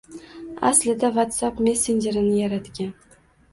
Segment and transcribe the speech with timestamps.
[0.69, 2.93] Aslida «Whatsapp» messenjerini yaratgan